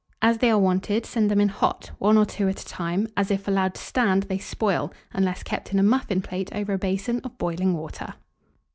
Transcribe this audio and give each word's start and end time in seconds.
As 0.19 0.39
they 0.39 0.49
are 0.49 0.57
wanted, 0.57 1.05
send 1.05 1.29
them 1.29 1.39
in 1.39 1.49
hot, 1.49 1.91
one 1.99 2.17
or 2.17 2.25
two 2.25 2.49
at 2.49 2.59
a 2.59 2.65
time, 2.65 3.07
as, 3.15 3.29
if 3.29 3.47
allowed 3.47 3.75
to 3.75 3.81
stand, 3.83 4.23
they 4.23 4.39
spoil, 4.39 4.91
unless 5.13 5.43
kept 5.43 5.71
in 5.71 5.77
a 5.77 5.83
muffin 5.83 6.23
plate 6.23 6.49
over 6.55 6.73
a 6.73 6.79
basin 6.79 7.21
of 7.23 7.37
boiling 7.37 7.75
water. 7.75 8.15